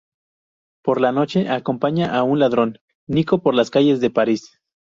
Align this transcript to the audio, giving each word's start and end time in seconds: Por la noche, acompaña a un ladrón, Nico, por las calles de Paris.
Por 0.83 0.99
la 0.99 1.11
noche, 1.11 1.47
acompaña 1.47 2.15
a 2.17 2.23
un 2.23 2.39
ladrón, 2.39 2.79
Nico, 3.05 3.43
por 3.43 3.53
las 3.53 3.69
calles 3.69 3.99
de 4.01 4.09
Paris. 4.09 4.59